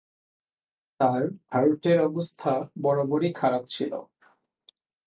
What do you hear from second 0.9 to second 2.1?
তার হার্টের